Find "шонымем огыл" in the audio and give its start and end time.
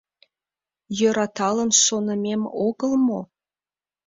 1.83-2.91